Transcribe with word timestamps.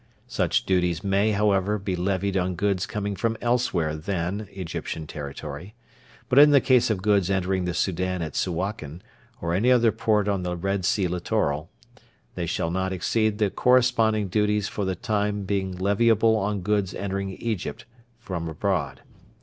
Such 0.25 0.65
duties 0.65 1.03
may, 1.03 1.33
however, 1.33 1.77
be 1.77 1.95
levied 1.95 2.35
on 2.35 2.55
goods 2.55 2.87
coming 2.87 3.15
from 3.15 3.37
elsewhere 3.39 3.95
than 3.95 4.47
Egyptian 4.51 5.05
territory; 5.05 5.75
but 6.27 6.39
in 6.39 6.49
the 6.49 6.59
case 6.59 6.89
of 6.89 7.03
goods 7.03 7.29
entering 7.29 7.65
the 7.65 7.75
Soudan 7.75 8.23
at 8.23 8.35
Suakin, 8.35 9.03
or 9.41 9.53
any 9.53 9.69
other 9.69 9.91
port 9.91 10.27
on 10.27 10.41
the 10.41 10.57
Red 10.57 10.85
Sea 10.85 11.07
Littoral, 11.07 11.69
they 12.33 12.47
shall 12.47 12.71
not 12.71 12.91
exceed 12.91 13.37
the 13.37 13.51
corresponding 13.51 14.27
duties 14.27 14.67
for 14.67 14.85
the 14.85 14.95
time 14.95 15.43
being 15.43 15.77
leviable 15.77 16.35
on 16.35 16.61
goods 16.61 16.95
entering 16.95 17.29
Egypt 17.33 17.85
from 18.17 18.49
abroad. 18.49 19.01